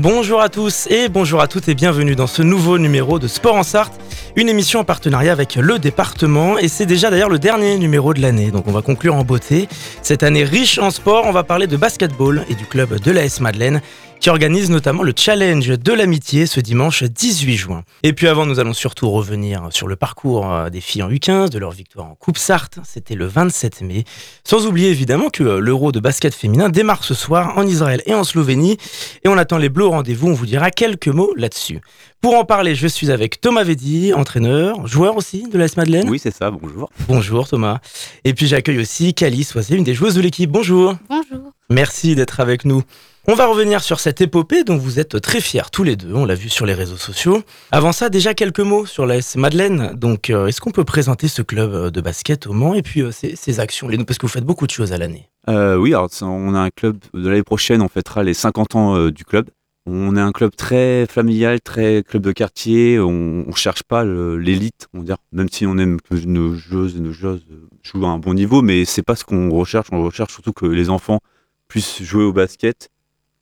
[0.00, 3.56] Bonjour à tous et bonjour à toutes et bienvenue dans ce nouveau numéro de Sport
[3.56, 4.00] en Sarthe,
[4.36, 6.56] une émission en partenariat avec le département.
[6.56, 9.68] Et c'est déjà d'ailleurs le dernier numéro de l'année, donc on va conclure en beauté.
[10.02, 13.40] Cette année riche en sport, on va parler de basketball et du club de l'AS
[13.40, 13.80] Madeleine
[14.20, 17.84] qui organise notamment le challenge de l'amitié ce dimanche 18 juin.
[18.02, 21.50] Et puis avant, nous allons surtout revenir sur le parcours euh, des filles en U15,
[21.50, 24.04] de leur victoire en Coupe Sarthe, c'était le 27 mai.
[24.44, 28.14] Sans oublier évidemment que euh, l'Euro de basket féminin démarre ce soir en Israël et
[28.14, 28.76] en Slovénie,
[29.24, 31.80] et on attend les bleus au rendez-vous, on vous dira quelques mots là-dessus.
[32.20, 36.08] Pour en parler, je suis avec Thomas Veddy, entraîneur, joueur aussi de l'AS Madeleine.
[36.08, 36.90] Oui, c'est ça, bonjour.
[37.06, 37.78] Bonjour Thomas.
[38.24, 40.50] Et puis j'accueille aussi Cali Soisé, une des joueuses de l'équipe.
[40.50, 40.96] Bonjour.
[41.08, 41.52] Bonjour.
[41.70, 42.82] Merci d'être avec nous.
[43.30, 46.24] On va revenir sur cette épopée dont vous êtes très fiers tous les deux, on
[46.24, 47.42] l'a vu sur les réseaux sociaux.
[47.70, 49.92] Avant ça, déjà quelques mots sur l'AS Madeleine.
[49.94, 53.02] Donc, euh, est-ce qu'on peut présenter ce club euh, de basket au Mans et puis
[53.02, 55.28] euh, ses, actions Parce que vous faites beaucoup de choses à l'année.
[55.46, 59.26] Oui, alors on a un club de l'année prochaine, on fêtera les 50 ans du
[59.26, 59.50] club.
[59.84, 62.98] On est un club très familial, très club de quartier.
[62.98, 67.00] On, on cherche pas l'élite, on va même si on aime que nos joueuses et
[67.00, 69.88] nos jouent à un bon niveau, mais c'est pas ce qu'on recherche.
[69.92, 71.20] On recherche surtout que les enfants
[71.68, 72.88] puissent jouer au basket,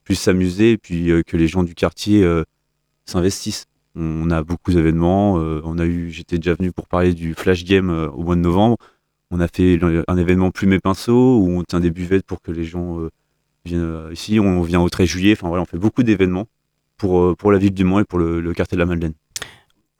[0.07, 2.45] puissent s'amuser, et puis euh, que les gens du quartier euh,
[3.05, 3.67] s'investissent.
[3.95, 5.39] On a beaucoup d'événements.
[5.39, 8.41] euh, on a eu, j'étais déjà venu pour parler du Flash Game au mois de
[8.41, 8.77] novembre.
[9.31, 12.53] On a fait un événement Plume et Pinceau où on tient des buvettes pour que
[12.53, 12.99] les gens
[13.65, 14.39] viennent ici.
[14.39, 15.33] On vient au 13 juillet.
[15.33, 16.47] Enfin voilà, on fait beaucoup d'événements
[16.97, 19.15] pour, pour la ville du Mans et pour le, le quartier de la Madeleine.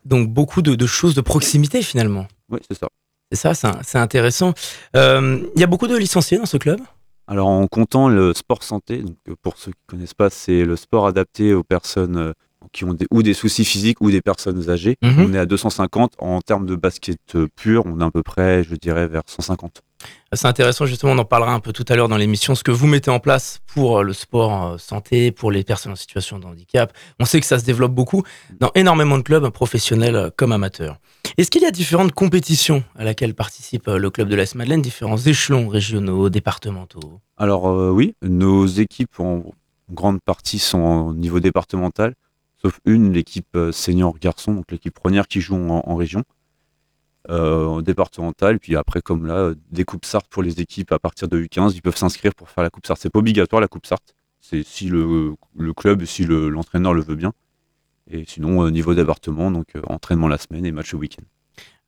[0.05, 2.29] Donc, beaucoup de, de choses de proximité finalement.
[2.51, 2.89] Oui, c'est ça.
[3.33, 4.55] C'est ça, c'est intéressant.
[4.95, 6.81] Euh, Il y a beaucoup de licenciés dans ce club?
[7.29, 10.65] Alors en comptant le sport santé, donc euh, pour ceux qui ne connaissent pas, c'est
[10.65, 12.33] le sport adapté aux personnes euh,
[12.73, 14.97] qui ont des, ou des soucis physiques ou des personnes âgées.
[15.03, 15.21] Mhm.
[15.21, 16.15] On est à 250.
[16.19, 19.83] En termes de basket euh, pur, on est à peu près, je dirais, vers 150.
[20.33, 22.73] C'est intéressant, justement, on en parlera un peu tout à l'heure dans l'émission, ce que
[22.73, 26.39] vous mettez en place pour euh, le sport euh, santé, pour les personnes en situation
[26.39, 26.93] de handicap.
[27.21, 28.25] On sait que ça se développe beaucoup
[28.59, 30.99] dans énormément de clubs, professionnels euh, comme amateurs.
[31.39, 35.17] Est-ce qu'il y a différentes compétitions à laquelle participe le club de l'AS Madeleine, différents
[35.17, 37.21] échelons régionaux, départementaux?
[37.37, 39.43] Alors oui, nos équipes en
[39.91, 40.79] grande partie sont
[41.09, 42.15] au niveau départemental,
[42.63, 46.23] sauf une, l'équipe senior garçon, donc l'équipe première qui joue en, région,
[47.29, 48.59] en départemental.
[48.59, 51.73] Puis après, comme là, euh, des coupes Sarthe pour les équipes à partir de U15,
[51.75, 53.01] ils peuvent s'inscrire pour faire la coupe Sarthe.
[53.03, 57.03] C'est pas obligatoire la coupe Sarthe, c'est si le, le club, si le- l'entraîneur le
[57.03, 57.33] veut bien.
[58.11, 61.25] Et sinon, euh, niveau département, donc euh, entraînement la semaine et match le week-end.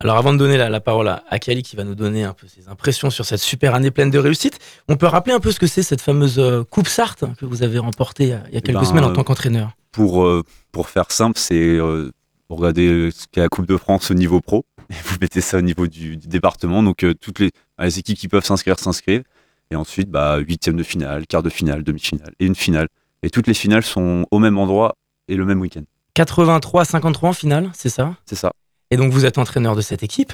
[0.01, 2.33] Alors avant de donner la, la parole à, à Kali qui va nous donner un
[2.33, 5.51] peu ses impressions sur cette super année pleine de réussite, on peut rappeler un peu
[5.51, 8.39] ce que c'est cette fameuse euh, Coupe Sarthe que vous avez remportée il y a,
[8.59, 9.73] a quelques ben, semaines en euh, tant qu'entraîneur?
[9.91, 12.13] pour, euh, pour faire simple, c'est euh,
[12.49, 15.59] vous regardez ce qu'est la Coupe de France au niveau pro, et vous mettez ça
[15.59, 16.83] au niveau du, du département.
[16.83, 19.25] Donc euh, toutes les, les équipes qui peuvent s'inscrire s'inscrivent.
[19.71, 22.89] Et ensuite, bah, huitième de finale, quart de finale, demi-finale et une finale.
[23.23, 24.95] Et toutes les finales sont au même endroit
[25.29, 25.83] et le même week-end.
[26.17, 28.17] 83-53 en finale, c'est ça?
[28.25, 28.53] C'est ça.
[28.91, 30.33] Et donc vous êtes entraîneur de cette équipe.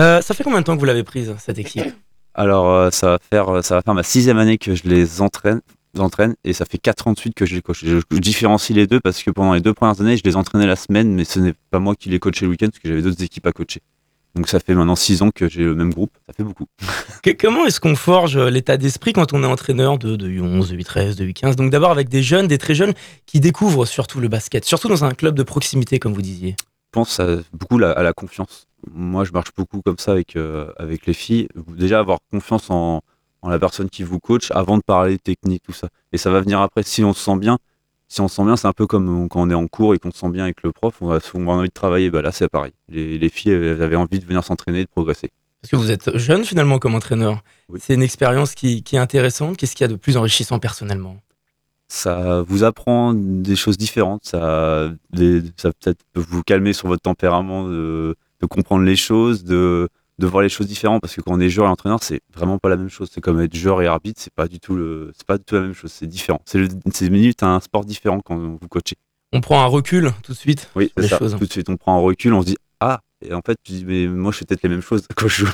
[0.00, 1.84] Euh, ça fait combien de temps que vous l'avez prise, cette équipe?
[2.34, 5.60] Alors euh, ça, va faire, ça va faire ma sixième année que je les entraîne,
[6.00, 7.84] entraîne et ça fait quatre ans de suite que je les coach.
[7.84, 10.66] Je, je différencie les deux parce que pendant les deux premières années, je les entraînais
[10.66, 13.02] la semaine, mais ce n'est pas moi qui les coachais le week-end parce que j'avais
[13.02, 13.80] d'autres équipes à coacher.
[14.36, 16.66] Donc ça fait maintenant six ans que j'ai le même groupe, ça fait beaucoup.
[17.40, 21.16] Comment est-ce qu'on forge l'état d'esprit quand on est entraîneur de, de U11, de U13,
[21.16, 22.92] de U15 Donc d'abord avec des jeunes, des très jeunes
[23.24, 26.54] qui découvrent surtout le basket, surtout dans un club de proximité comme vous disiez.
[26.60, 28.66] Je pense à, beaucoup à la confiance.
[28.92, 31.48] Moi, je marche beaucoup comme ça avec, euh, avec les filles.
[31.76, 33.02] Déjà, avoir confiance en,
[33.46, 35.88] en la personne qui vous coach avant de parler technique, tout ça.
[36.12, 36.82] Et ça va venir après.
[36.82, 37.58] Si on se sent bien,
[38.08, 39.98] si on se sent bien, c'est un peu comme quand on est en cours et
[39.98, 42.10] qu'on se sent bien avec le prof, on avoir envie de travailler.
[42.10, 42.72] Bah là, c'est pareil.
[42.88, 45.30] Les, les filles, elles avaient envie de venir s'entraîner, de progresser.
[45.62, 47.42] Parce que vous êtes jeune finalement comme entraîneur.
[47.68, 47.78] Oui.
[47.82, 49.56] C'est une expérience qui, qui est intéressante.
[49.56, 51.16] Qu'est-ce qu'il y a de plus enrichissant personnellement?
[51.88, 54.24] Ça vous apprend des choses différentes.
[54.24, 60.26] Ça peut-être peut vous calmer sur votre tempérament de, de comprendre les choses, de, de
[60.26, 61.00] voir les choses différentes.
[61.02, 63.08] Parce que quand on est joueur et entraîneur, c'est vraiment pas la même chose.
[63.12, 65.54] C'est comme être joueur et arbitre, c'est pas du tout le, c'est pas du tout
[65.56, 65.92] la même chose.
[65.92, 66.40] C'est différent.
[66.44, 68.96] C'est le- c'est minutes un sport différent quand vous coachez.
[69.32, 71.18] On prend un recul tout de suite Oui, sur c'est les ça.
[71.18, 71.36] choses.
[71.36, 73.00] Tout de suite, on prend un recul, on se dit ah.
[73.26, 75.46] Et en fait, tu dis mais moi je fais peut-être les mêmes choses quand je
[75.46, 75.52] joue.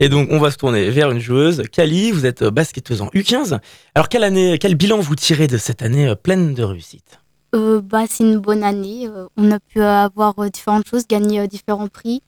[0.00, 1.62] Et donc, on va se tourner vers une joueuse.
[1.72, 3.58] Kali, vous êtes basketteuse en U15.
[3.94, 7.20] Alors, quelle année, quel bilan vous tirez de cette année euh, pleine de réussite?
[7.54, 9.06] Euh, bah, c'est une bonne année.
[9.08, 12.22] Euh, on a pu avoir différentes choses, gagner différents prix.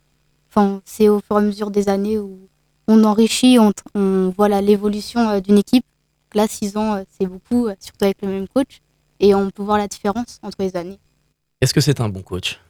[0.56, 2.48] Enfin, c'est au fur et à mesure des années où
[2.86, 5.84] on enrichit, on, on voit l'évolution euh, d'une équipe.
[6.32, 8.80] Là, six ans, euh, c'est beaucoup, euh, surtout avec le même coach.
[9.18, 10.98] Et on peut voir la différence entre les années.
[11.60, 12.60] Est-ce que c'est un bon coach?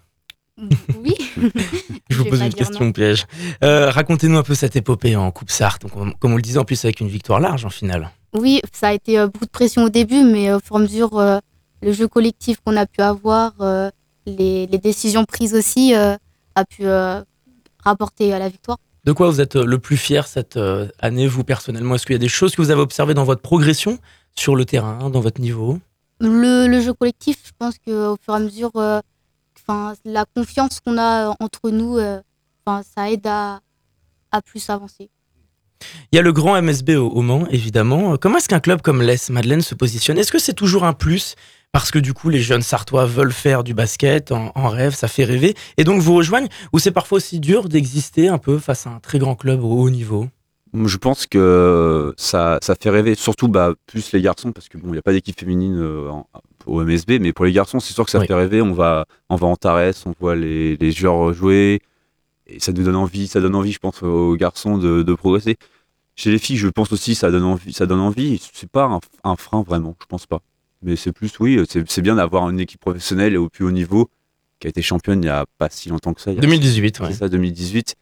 [0.99, 1.15] Oui.
[2.09, 2.93] Je vous pose une question non.
[2.93, 3.27] piège.
[3.63, 5.83] Euh, Racontez-nous un peu cette épopée en Coupe Sarthe.
[5.83, 8.11] Donc, comme- on le disait, en plus avec une victoire large en finale.
[8.33, 11.19] Oui, ça a été beaucoup de pression au début, mais au fur et à mesure,
[11.19, 11.39] euh,
[11.83, 13.91] le jeu collectif qu'on a pu avoir, euh,
[14.27, 16.85] les, les décisions prises aussi, a pu
[17.85, 18.79] rapporter à la victoire.
[19.05, 21.95] De quoi vous êtes euh, le plus fier cette euh, année, vous personnellement?
[21.95, 23.99] Est-ce qu'il y a des choses que vous avez observées dans votre progression
[24.35, 25.79] sur le terrain, dans votre niveau?
[26.21, 29.01] Le, le jeu collectif, je pense qu'au fur et à mesure, euh,
[30.05, 32.21] la confiance qu'on a euh, entre nous, euh,
[32.67, 33.61] ça aide à,
[34.31, 35.11] à plus avancer.
[36.13, 38.17] Il y a le grand MSB au, au Mans, évidemment.
[38.17, 40.17] Comment est-ce qu'un club comme l'Est Madeleine se positionne?
[40.17, 41.35] Est-ce que c'est toujours un plus
[41.75, 45.09] parce que du coup les jeunes Sartois veulent faire du basket en, en rêve, ça
[45.09, 48.87] fait rêver, et donc vous rejoignent Ou c'est parfois aussi dur d'exister un peu face
[48.87, 50.29] à un très grand club au haut niveau?
[50.73, 54.89] Je pense que ça, ça fait rêver, surtout bah, plus les garçons, parce que bon,
[54.89, 56.27] il n'y a pas d'équipe féminine euh, en-
[56.67, 58.27] au MSB, mais pour les garçons, c'est sûr que ça Oui.
[58.29, 58.61] fait rêver.
[58.63, 61.81] On va, on va en Tarès, on voit les, les joueurs jouer,
[62.47, 65.57] et ça nous donne envie, ça donne envie, je pense, aux garçons de, de progresser.
[66.17, 68.41] Chez les filles, je pense aussi, ça donne envie, ça donne envie.
[68.53, 70.41] C'est pas un, un frein vraiment, je pense pas.
[70.85, 73.71] Mais c'est plus, oui, c'est c'est bien d'avoir une équipe professionnelle et au plus haut
[73.73, 74.09] niveau
[74.61, 76.31] qui a été championne il y a pas si longtemps que ça.
[76.31, 77.07] il y a- 2018, ouais.
[77.13, 77.97] C'est ça, 2018.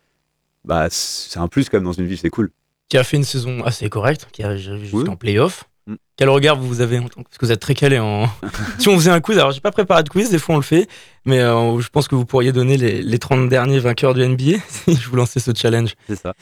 [0.64, 2.50] Bah, c'est un plus quand même dans une ville, c'est cool.
[2.88, 5.16] qui a fait une saison assez correcte, qui a jusqu'en Oui.
[5.16, 5.64] playoff.
[5.86, 5.94] Mm.
[6.16, 8.26] Quel regard vous avez en tant que- Parce que vous êtes très calé en.
[8.78, 10.62] si on faisait un quiz, alors j'ai pas préparé de quiz, des fois on le
[10.64, 10.86] fait,
[11.24, 14.58] mais euh, je pense que vous pourriez donner les, les 30 derniers vainqueurs du NBA
[14.68, 15.94] si je vous lançais ce challenge.
[16.06, 16.34] C'est ça.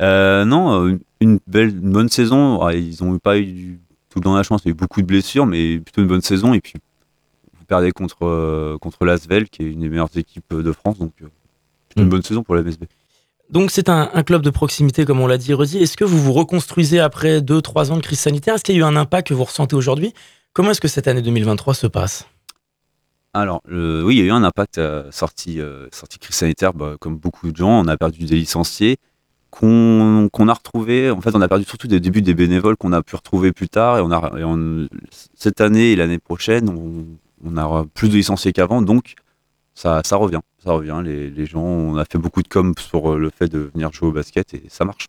[0.00, 2.68] Euh, non, euh, une belle, une bonne saison.
[2.70, 3.78] Ils ont pas eu
[4.10, 4.60] tout le temps la chance.
[4.64, 6.52] Il y a eu beaucoup de blessures, mais plutôt une bonne saison.
[6.52, 6.74] Et puis,
[7.58, 10.98] vous perdez contre, euh, contre l'Asvel, qui est une des meilleures équipes de France.
[10.98, 11.28] Donc, euh,
[11.88, 12.04] plutôt Mm.
[12.04, 12.84] une bonne saison pour la MSB.
[13.50, 15.78] Donc c'est un, un club de proximité, comme on l'a dit, Rosy.
[15.78, 18.54] Est-ce que vous vous reconstruisez après 2-3 ans de crise sanitaire?
[18.54, 20.12] Est-ce qu'il y a eu un impact que vous ressentez aujourd'hui?
[20.52, 22.26] Comment est-ce que cette année 2023 se passe?
[23.32, 25.88] Alors, euh, oui, il y a eu un impact euh, sortie, euh,
[26.20, 27.80] crise sanitaire, bah, comme beaucoup de gens.
[27.80, 28.96] On a perdu des licenciés
[29.50, 31.10] qu'on a retrouvés.
[31.10, 33.68] En fait, on a perdu surtout des débuts des bénévoles qu'on a pu retrouver plus
[33.68, 33.98] tard.
[33.98, 34.88] Et, on a, et on-
[35.34, 37.06] cette année et l'année prochaine, on,
[37.44, 38.82] on aura plus de licenciés qu'avant.
[38.82, 39.14] Donc,
[39.74, 40.40] ça, revient.
[40.62, 41.00] Ça revient.
[41.04, 44.12] Les, gens, on a fait beaucoup de com sur le fait de venir jouer au
[44.12, 45.06] basket et ça marche.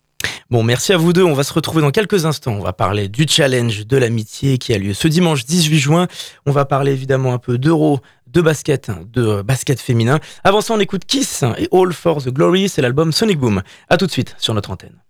[0.51, 1.23] Bon, merci à vous deux.
[1.23, 2.51] On va se retrouver dans quelques instants.
[2.51, 6.07] On va parler du challenge de l'amitié qui a lieu ce dimanche 18 juin.
[6.45, 10.19] On va parler évidemment un peu d'euro, de basket, de basket féminin.
[10.43, 12.67] Avant ça, on écoute Kiss et All for the Glory.
[12.67, 13.61] C'est l'album Sonic Boom.
[13.87, 15.00] À tout de suite sur notre antenne.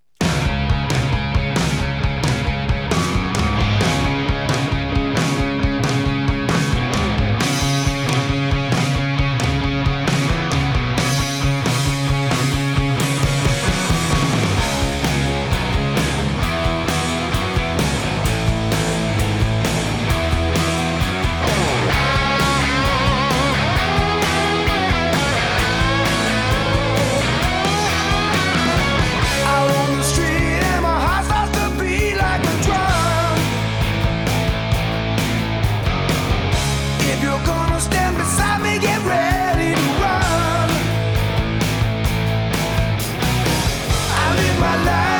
[44.71, 45.10] My life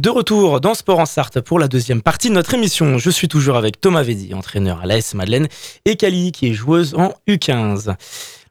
[0.00, 2.96] De retour dans Sport en Sarthe pour la deuxième partie de notre émission.
[2.96, 5.46] Je suis toujours avec Thomas Védy, entraîneur à l'AS Madeleine,
[5.84, 7.94] et Kali, qui est joueuse en U15.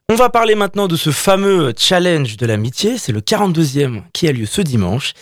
[0.08, 2.98] On va parler maintenant de ce fameux challenge de l'amitié.
[2.98, 5.14] C'est le 42e qui a lieu ce dimanche.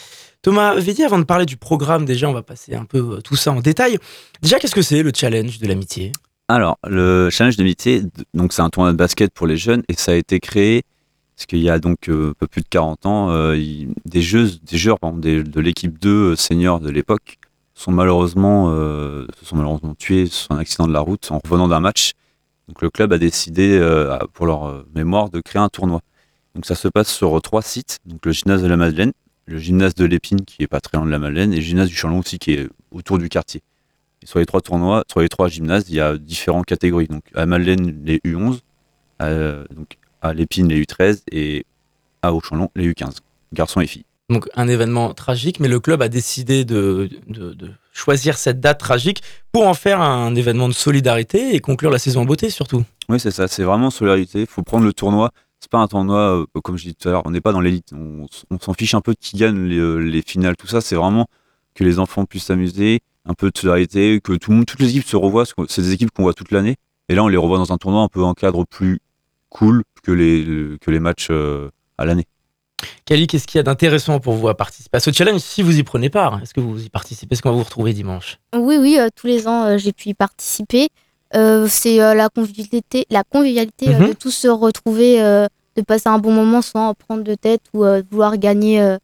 [0.42, 3.36] Thomas Védy, avant de parler du programme, déjà, on va passer un peu euh, tout
[3.36, 3.96] ça en détail.
[4.42, 6.12] Déjà, qu'est-ce que c'est le challenge de l'amitié?
[6.48, 8.02] Alors, le challenge d'amitié,
[8.34, 10.82] donc c'est un tournoi de basket pour les jeunes et ça a été créé
[11.38, 13.56] parce qu'il y a donc euh, un peu plus de 40 ans, euh,
[14.06, 17.38] des joueurs de l'équipe 2 euh, senior de l'époque
[17.74, 21.78] sont malheureusement, se sont malheureusement tués sur un accident de la route en revenant d'un
[21.78, 22.14] match.
[22.66, 23.78] Donc le club a décidé,
[24.32, 26.00] pour leur mémoire, de créer un tournoi.
[26.56, 29.12] Donc ça se passe sur trois sites, donc le gymnase de la Madeleine,
[29.46, 31.88] le gymnase de l'Épine qui est pas très loin de la Madeleine et le gymnase
[31.88, 33.62] du Chalon aussi qui est autour du quartier.
[34.24, 37.06] Sur les trois tournois, sur les trois gymnases, il y a différentes catégories.
[37.06, 38.58] Donc à Madeleine, les U11,
[39.20, 39.30] à,
[39.70, 41.64] donc à l'Épine, les U13 et
[42.22, 43.18] à Auchanlon, les U15,
[43.52, 44.04] garçons et filles.
[44.30, 48.78] Donc un événement tragique, mais le club a décidé de, de- de choisir cette date
[48.78, 49.22] tragique
[49.52, 52.84] pour en faire un événement de solidarité et conclure la saison en beauté surtout.
[53.08, 54.40] Oui, c'est ça, c'est vraiment solidarité.
[54.42, 55.30] Il faut prendre le tournoi.
[55.60, 57.60] C'est pas un tournoi, euh, comme je disais tout à l'heure, on n'est pas dans
[57.60, 57.92] l'élite.
[57.92, 58.26] On,
[58.60, 60.80] s'en fiche un peu de qui gagne les, euh, les finales, tout ça.
[60.80, 61.26] C'est vraiment
[61.74, 64.90] que les enfants puissent s'amuser, un peu de solidarité, que tout le monde, toutes les
[64.90, 65.44] équipes se revoient.
[65.68, 66.76] C'est des équipes qu'on voit toute l'année.
[67.08, 69.00] Et là, on les revoit dans un tournoi un peu en cadre plus
[69.48, 72.24] cool que les, le- que les matchs euh, à l'année.
[73.04, 75.78] Kali, qu'est-ce qu'il y a d'intéressant pour vous à participer à ce challenge si vous
[75.78, 76.40] y prenez part?
[76.42, 77.34] Est-ce que vous y participez?
[77.34, 78.38] Est-ce qu'on va vous retrouver dimanche?
[78.56, 80.88] Oui, oui, euh, tous les ans, euh, j'ai pu y participer.
[81.34, 84.08] Euh, c'est euh, la convivialité, la convivialité euh, Mhm.
[84.08, 85.46] de tous se retrouver, euh,
[85.76, 88.80] de passer un bon moment sans prendre de tête ou euh, vouloir gagner.
[88.80, 88.96] euh.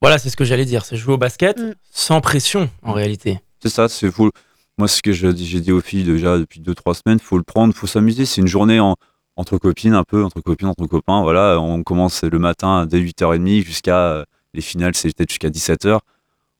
[0.00, 1.72] Voilà, c'est ce que j'allais dire, c'est jouer au basket Mm.
[1.90, 3.40] sans pression en réalité.
[3.62, 4.30] C'est ça, c'est faut.
[4.78, 7.86] Moi, ce que j'ai dit aux filles déjà depuis 2-3 semaines, faut le prendre, faut
[7.86, 8.26] s'amuser.
[8.26, 8.94] C'est une journée en-
[9.36, 11.22] entre copines, un peu, entre copines, entre copains.
[11.22, 14.24] Voilà, on commence le matin dès 8h30 jusqu'à euh,
[14.54, 15.98] les finales, c'est peut-être jusqu'à 17h.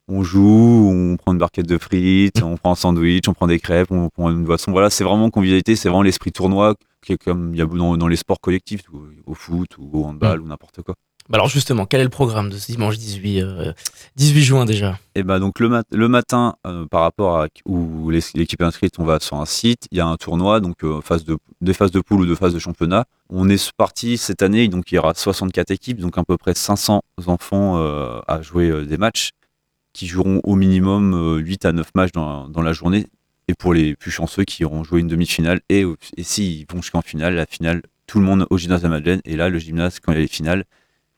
[0.08, 3.58] On joue, on prend une barquette de frites, on prend un sandwich, on prend des
[3.58, 4.70] crêpes, on prend une boisson.
[4.70, 7.96] Voilà, c'est vraiment convivialité, c'est vraiment l'esprit tournoi qui est comme il y a dans,
[7.96, 8.82] dans les sports collectifs,
[9.26, 10.94] au foot ou au handball ou n'importe quoi.
[11.28, 13.72] Bah alors justement, quel est le programme de ce dimanche 18, euh,
[14.14, 14.98] 18 juin déjà?
[15.16, 18.94] Et ben donc le, mat- le matin, euh, par rapport à où l'équipe est inscrite,
[18.98, 21.72] on va sur un site, il y a un tournoi, donc euh, phase de, des
[21.74, 23.06] phases de poule ou de phases de championnat.
[23.28, 26.54] On est parti cette année, donc il y aura 64 équipes, donc à peu près
[26.54, 29.30] 500 enfants euh, à jouer des matchs,
[29.92, 33.06] qui joueront au minimum euh, 8 à 9 matchs dans, dans la journée.
[33.48, 35.84] Et pour les plus chanceux qui auront joué une demi-finale, et,
[36.16, 39.20] et s'ils vont jusqu'en finale, la finale, tout le monde au gymnase de Madeleine.
[39.24, 40.64] Et là, le gymnase, quand il y a les finales,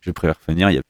[0.00, 0.82] je préfère finir, il y a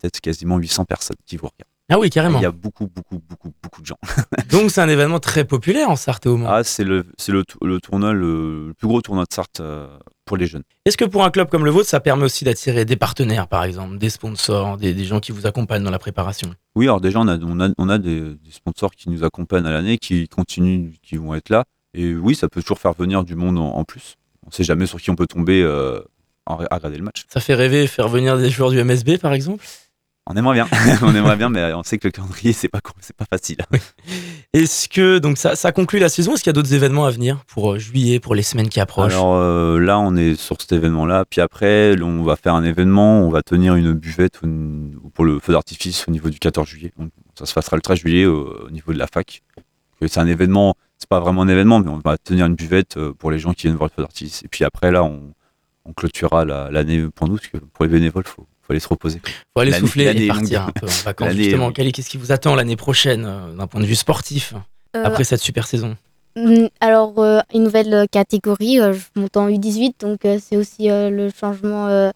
[0.00, 1.70] peut-être quasiment 800 personnes qui vous regardent.
[1.90, 2.38] Ah oui, carrément.
[2.38, 3.98] Il y a beaucoup, beaucoup, beaucoup, beaucoup de gens.
[4.50, 6.48] Donc c'est un événement très populaire en Sarthe et au Mans.
[6.50, 9.60] Ah, c'est le, c'est le, tou- le tournoi, le, le plus gros tournoi de Sarthe
[9.60, 9.86] euh,
[10.24, 10.62] pour les jeunes.
[10.86, 13.64] Est-ce que pour un club comme le vôtre, ça permet aussi d'attirer des partenaires, par
[13.64, 16.54] exemple, des sponsors, des, des gens qui vous accompagnent dans la préparation?
[16.74, 19.66] Oui, alors déjà, on a, on a, on a des, des sponsors qui nous accompagnent
[19.66, 21.64] à l'année, qui continuent, qui vont être là.
[21.92, 24.14] Et oui, ça peut toujours faire venir du monde en, en plus.
[24.46, 26.00] On sait jamais sur qui on peut tomber euh,
[26.46, 27.24] en- à regarder le match.
[27.28, 29.64] Ça fait rêver faire venir des joueurs du MSB, par exemple?
[30.26, 30.66] On aimerait bien,
[31.02, 33.58] on aimerait bien, mais on sait que le calendrier, c'est pas, c'est pas facile.
[34.54, 37.10] Est-ce que donc ça, ça conclut la saison Est-ce qu'il y a d'autres événements à
[37.10, 39.12] venir pour euh, juillet, pour les semaines qui approchent?
[39.12, 41.24] Alors euh, là, on est sur cet événement-là.
[41.28, 43.20] Puis après, on va faire un événement.
[43.20, 44.38] On va tenir une buvette
[45.12, 46.92] pour le feu d'artifice au niveau du 14 juillet.
[46.98, 49.42] Donc, ça se passera le 13 juillet au, au niveau de la fac.
[50.06, 53.12] C'est un événement, c'est pas vraiment un événement, mais on va tenir une buvette euh,
[53.12, 54.42] pour les gens qui viennent voir le feu d'artifice.
[54.44, 55.32] Et puis après, là, on,
[55.84, 58.88] on clôturera la- l'année pour nous, parce que pour les bénévoles, faut, faut aller se
[58.88, 59.20] reposer.
[59.54, 61.28] Faut aller souffler et partir un peu en vacances.
[61.28, 64.54] L'année est Justement, qu'est-ce qui vous attend l'année prochaine euh, d'un point de vue sportif
[64.96, 65.96] Euh, après cette super saison?
[66.36, 70.90] Mm, Alors, euh, une nouvelle catégorie, euh, je monte en U18, donc euh, c'est aussi
[70.90, 72.10] euh, le changement euh,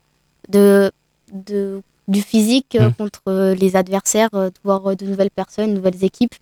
[0.49, 0.91] de,
[1.33, 2.95] de, du physique euh, Mm.
[2.95, 6.35] contre euh, les adversaires, euh, de voir euh, de nouvelles personnes, de nouvelles équipes.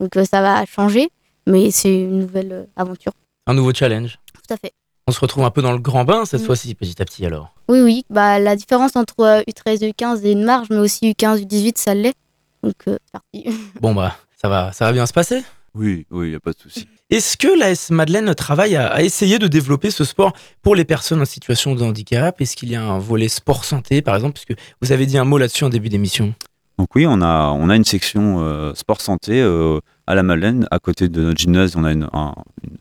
[0.00, 1.08] Donc, euh, ça va changer,
[1.46, 3.12] mais c'est une nouvelle euh, aventure.
[3.46, 4.72] Un nouveau challenge Tout à fait.
[5.06, 6.44] On se retrouve un peu dans le grand bain cette Mm.
[6.46, 7.52] fois-ci, petit à petit alors.
[7.68, 11.10] Oui, oui, bah, la différence entre euh, U13 et U15 est une marge, mais aussi
[11.10, 12.14] U15 U18, ça l'est.
[12.62, 13.58] Donc, euh, c'est parti.
[13.80, 15.42] Bon bah, ça va, ça va bien se passer?
[15.74, 16.88] Oui, oui, il n'y a pas de souci.
[17.10, 20.32] Est-ce que l'AS Madeleine travaille à, à essayer de développer ce sport
[20.62, 22.40] pour les personnes en situation de handicap?
[22.40, 24.34] Est-ce qu'il y a un volet sport santé, par exemple?
[24.40, 26.32] Puisque vous avez dit un mot là-dessus en début d'émission.
[26.78, 30.66] Donc oui, on a, on a une section euh, sport santé euh, à la Madeleine,
[30.70, 32.78] à côté de notre gymnase, on a une, un- une,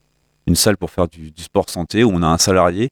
[0.48, 2.90] une salle pour faire du, sport santé où on a un salarié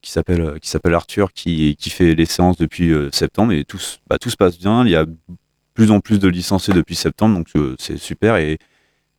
[0.00, 3.64] qui s'appelle euh, qui s'appelle Arthur qui, qui fait les séances depuis euh, septembre et
[3.64, 4.84] tout, bah, tout se passe bien.
[4.84, 5.06] Il y a
[5.74, 8.58] plus en plus de licenciés depuis septembre, donc euh, c'est super et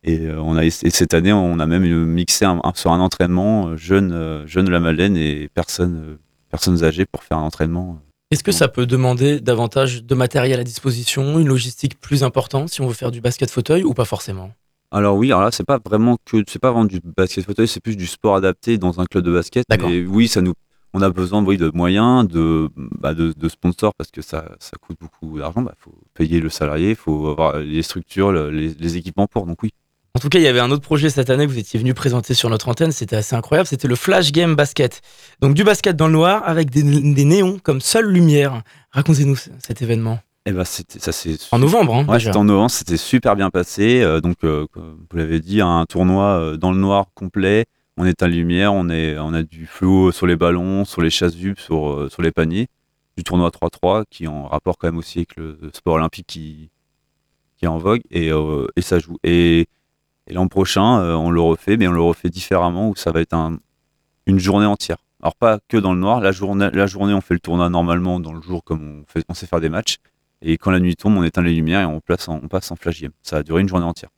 [0.06, 4.46] et on a et cette année on a même mixé un- sur un entraînement jeune
[4.46, 6.18] jeune la Madeleine et personnes
[6.50, 8.00] personnes âgées pour faire un entraînement.
[8.30, 12.80] Est-ce que ça peut demander davantage de matériel à disposition, une logistique plus importante si
[12.80, 14.52] on veut faire du basket fauteuil ou pas forcément?
[14.90, 17.80] Alors oui, alors là, c'est pas vraiment que c'est pas vraiment du basket fauteuil, c'est
[17.80, 19.64] plus du sport adapté dans un club de basket.
[19.88, 20.52] Et oui, ça nous,
[20.92, 24.72] on a besoin oui, de moyens, de, bah, de, de sponsors parce que ça, ça
[24.80, 25.62] coûte beaucoup d'argent.
[25.62, 29.46] Il faut payer le salarié, il faut avoir les structures, le- les, les équipements pour.
[29.46, 29.72] Donc oui.
[30.16, 31.92] En tout cas, il y avait un autre projet cette année que vous étiez venu
[31.92, 35.00] présenter sur notre antenne, c'était assez incroyable, c'était le Flash Game Basket.
[35.40, 38.62] Donc du basket dans le noir avec des, des néons comme seule lumière.
[38.92, 40.20] Racontez-nous cet événement.
[40.46, 44.02] Bah, c'était, ça c'est En novembre, hein, Ouais, c'était en novembre, c'était super bien passé.
[44.02, 47.64] euh, donc, euh, comme vous l'avez dit, un tournoi euh, dans le noir complet.
[47.96, 51.10] On éteint la lumière, on, est, on a du fluo sur les ballons, sur les
[51.10, 52.66] chasubles, sur, sur les paniers.
[53.16, 56.68] Du tournoi 3-3 qui est en rapport quand même aussi avec le sport olympique qui,
[57.56, 59.16] qui est en vogue et, euh, et ça joue.
[59.22, 59.68] Et,
[60.26, 60.82] et l'an prochain,
[61.16, 63.58] on le refait, mais on le refait différemment où ça va être un-
[64.26, 64.96] une journée entière.
[65.22, 66.20] Alors, pas que dans le noir.
[66.20, 69.24] La journée, la journée, on fait le tournoi normalement dans le jour comme on, fait,
[69.28, 69.98] on sait faire des matchs.
[70.44, 72.70] Et quand la nuit tombe, on éteint les lumières et on, place en- on passe
[72.70, 73.12] en flash game.
[73.22, 74.10] Ça a duré une journée entière.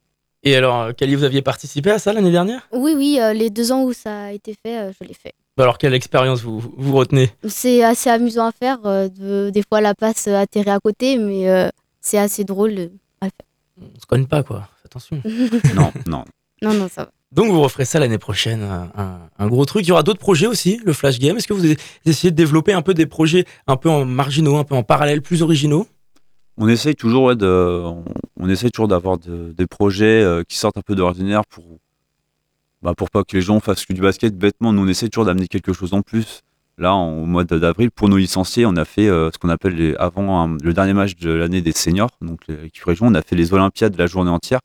[0.42, 2.68] Et alors, euh, Kali, vous aviez participé à ça l'année dernière?
[2.72, 5.32] Oui, oui, euh, les deux ans où ça a été fait, euh, je l'ai fait.
[5.58, 7.30] Alors, quelle expérience vous, vous retenez?
[7.48, 8.78] C'est assez amusant à faire.
[8.84, 11.68] euh, de- des fois, la passe euh, atterrit à côté, mais euh,
[12.00, 12.74] c'est assez drôle.
[12.78, 12.88] euh,
[13.20, 13.30] à le
[13.80, 14.68] On se connaît pas, quoi.
[14.84, 15.20] Attention.
[15.22, 15.32] faire.
[15.74, 16.24] Non, non.
[16.62, 17.10] non, non, ça va.
[17.32, 19.84] Donc, vous referez ça l'année prochaine, un, un- un gros truc.
[19.84, 21.36] Il y aura d'autres projets aussi, le Flash Game.
[21.36, 21.64] Est-ce que vous
[22.04, 25.22] essayez de développer un peu des projets un peu en marginaux, un peu en parallèle,
[25.22, 25.86] plus originaux?
[26.58, 27.32] On essaye toujours,
[28.36, 31.64] on, essaye toujours d'avoir de- des projets euh, qui sortent un peu de l'ordinaire pour,
[32.82, 34.72] bah, pour pas que les gens fassent que du basket bêtement.
[34.72, 36.40] Nous, on essaye toujours d'amener quelque chose en plus.
[36.78, 40.46] Là, au mois d'avril, pour nos licenciés, on a fait euh, ce qu'on appelle avant
[40.46, 43.96] le dernier match de l'année des seniors, donc l'équipe région, on a fait les Olympiades
[43.96, 44.60] la journée entière.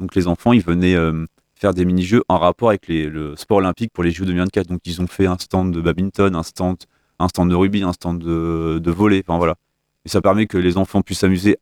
[0.00, 1.24] Donc les enfants, ils venaient euh,
[1.54, 4.66] faire des mini-jeux en rapport avec le sport olympique pour les Jeux 2024.
[4.66, 6.78] Donc ils ont fait un stand de badminton, un stand,
[7.20, 9.22] un stand de rugby, un stand de, de volley.
[9.24, 9.54] Enfin voilà.
[10.04, 11.58] Et ça permet que les enfants puissent s'amuser,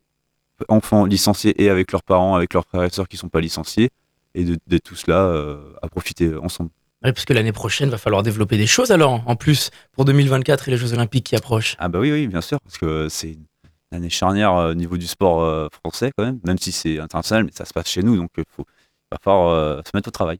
[0.67, 3.89] enfants licenciés et avec leurs parents, avec leurs frères et sœurs qui sont pas licenciés,
[4.35, 6.69] et de- d'être tous là euh, à profiter ensemble.
[7.03, 10.67] Oui, parce que l'année prochaine, va falloir développer des choses alors, en plus, pour 2024
[10.67, 11.75] et les Jeux Olympiques qui approchent.
[11.79, 13.45] Ah bah oui, oui, bien sûr, parce que c'est une
[13.91, 17.43] année charnière euh, au niveau du sport euh, français quand même, même si c'est international,
[17.45, 18.65] mais ça se passe chez nous, donc il faut
[19.11, 20.37] va falloir euh, se mettre au travail.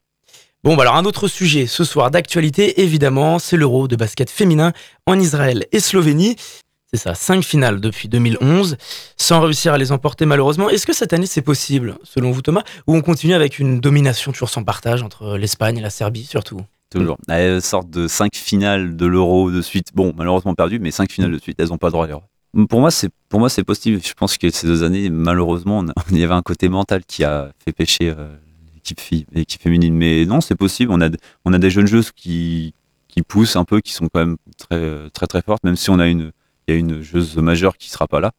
[0.63, 4.71] Bon, bah alors un autre sujet ce soir d'actualité, évidemment, c'est l'Euro de basket féminin
[5.07, 6.35] en Israël et Slovénie.
[6.93, 8.75] C'est ça, cinq finales depuis 2011,
[9.15, 10.69] sans réussir à les emporter malheureusement.
[10.69, 14.33] Est-ce que cette année c'est possible, selon vous Thomas, ou on continue avec une domination
[14.33, 16.59] toujours sans partage entre l'Espagne et la Serbie surtout?
[16.89, 17.15] Toujours.
[17.29, 19.91] Elles sortent de cinq finales de l'Euro de suite.
[19.95, 22.19] Bon, malheureusement perdu, mais cinq finales de suite, elles n'ont pas le droit à.
[22.67, 24.01] Pour moi, c'est pour moi c'est possible.
[24.03, 27.05] Je pense que ces deux années, malheureusement, on a- il y avait un côté mental
[27.05, 28.35] qui a fait pêcher euh,
[28.75, 29.95] l'équipe fille, l'équipe féminine.
[29.95, 30.91] Mais non, c'est possible.
[30.91, 31.07] On a
[31.45, 32.73] on a des jeunes joueuses qui
[33.07, 35.97] qui poussent un peu, qui sont quand même très très très fortes, même si on
[35.97, 36.33] a une
[36.71, 38.31] y a une joueuse majeure qui sera pas là.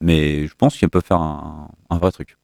[0.00, 2.36] Mais je pense qu'elle peut faire un, un vrai truc.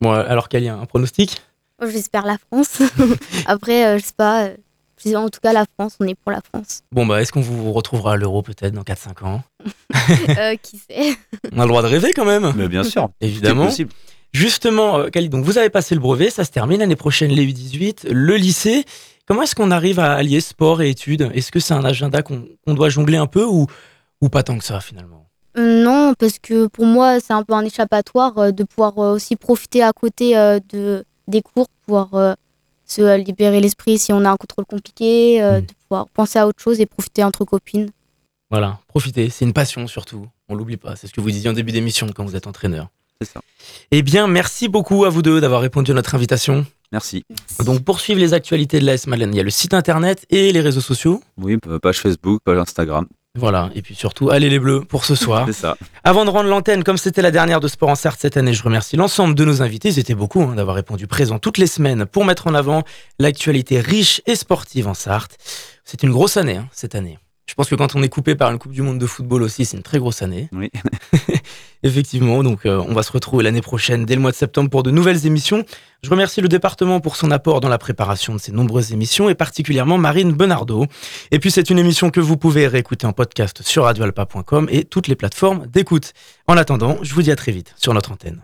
[0.00, 1.40] Bon, alors qu'il y a un pronostic?
[1.80, 2.82] Moi, J'espère la France.
[3.46, 4.46] Après, euh, je sais pas.
[4.46, 6.80] euh, en tout cas, la France, on est pour la France.
[6.90, 9.42] Bon, bah est-ce qu'on vous retrouvera à l'Euro peut-être dans 4-5 ans?
[10.38, 11.16] Euh, qui sait?
[11.52, 13.66] On a le droit de rêver quand même Mais bien sûr, Évidemment.
[13.66, 13.90] possible.
[14.32, 17.44] Justement, euh, Khalid, donc vous avez passé le brevet, ça se termine l'année prochaine, les
[17.46, 18.84] U18, le lycée.
[19.26, 21.30] Comment est-ce qu'on arrive à allier sport et études?
[21.34, 23.66] Est-ce que c'est un agenda qu'on qu'on doit jongler un peu ou,
[24.20, 25.26] ou pas tant que ça finalement
[25.56, 29.36] Non, parce que pour moi, c'est un peu un échappatoire euh, de pouvoir euh, aussi
[29.36, 32.36] profiter à côté euh, de, des cours, pouvoir
[32.84, 35.60] se libérer l'esprit si on a un contrôle compliqué, Mhm.
[35.62, 37.90] de pouvoir penser à autre chose et profiter entre copines.
[38.50, 41.52] Voilà, profitez, c'est une passion surtout, on l'oublie pas, c'est ce que vous disiez en
[41.52, 42.88] début d'émission quand vous êtes entraîneur.
[43.20, 43.40] C'est ça.
[43.90, 46.64] Eh bien, merci beaucoup à vous deux d'avoir répondu à notre invitation.
[46.92, 47.24] Merci.
[47.64, 50.52] Donc, pour suivre les actualités de l'AS Madeleine, il y a le site internet et
[50.52, 51.20] les réseaux sociaux.
[51.38, 53.06] Oui, page Facebook, page Instagram.
[53.36, 55.44] Voilà, et puis surtout, allez les bleus pour ce soir.
[55.46, 55.76] C'est ça.
[56.04, 58.62] Avant de rendre l'antenne, comme c'était la dernière de Sport en Sarthe cette année, je
[58.62, 59.88] remercie l'ensemble de nos invités.
[59.88, 62.82] Ils étaient beaucoup hein, d'avoir répondu présent toutes les semaines pour mettre en avant
[63.18, 65.36] l'actualité riche et sportive en Sarthe.
[65.84, 67.18] C'est une grosse année hein, cette année.
[67.48, 69.64] Je pense que quand on est coupé par une Coupe du Monde de football aussi,
[69.64, 70.48] c'est une très grosse année.
[70.52, 70.70] Oui.
[71.84, 74.82] Effectivement, donc euh, on va se retrouver l'année prochaine, dès le mois de septembre, pour
[74.82, 75.64] de nouvelles émissions.
[76.02, 79.34] Je remercie le département pour son apport dans la préparation de ces nombreuses émissions et
[79.34, 80.86] particulièrement Marine Benardo.
[81.30, 85.06] Et puis c'est une émission que vous pouvez réécouter en podcast sur radioalpa.com et toutes
[85.06, 86.12] les plateformes d'écoute.
[86.48, 88.42] En attendant, je vous dis à très vite sur notre antenne.